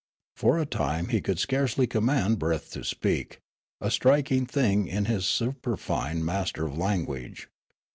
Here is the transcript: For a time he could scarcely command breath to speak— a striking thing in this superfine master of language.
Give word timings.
For 0.35 0.57
a 0.57 0.65
time 0.65 1.09
he 1.09 1.21
could 1.21 1.37
scarcely 1.37 1.85
command 1.85 2.39
breath 2.39 2.71
to 2.71 2.83
speak— 2.83 3.37
a 3.79 3.91
striking 3.91 4.47
thing 4.47 4.87
in 4.87 5.03
this 5.03 5.27
superfine 5.27 6.25
master 6.25 6.65
of 6.65 6.75
language. 6.75 7.49